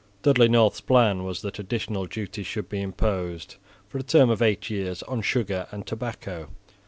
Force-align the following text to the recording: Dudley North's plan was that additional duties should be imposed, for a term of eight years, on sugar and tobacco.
Dudley 0.23 0.47
North's 0.49 0.81
plan 0.81 1.23
was 1.23 1.43
that 1.43 1.59
additional 1.59 2.07
duties 2.07 2.47
should 2.47 2.69
be 2.69 2.81
imposed, 2.81 3.57
for 3.87 3.99
a 3.99 4.03
term 4.03 4.31
of 4.31 4.41
eight 4.41 4.67
years, 4.67 5.03
on 5.03 5.21
sugar 5.21 5.67
and 5.71 5.85
tobacco. 5.85 6.49